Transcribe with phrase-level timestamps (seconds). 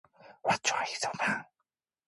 [0.03, 0.07] 내
[0.45, 1.51] 아들아 내 딸아 요란스럽다.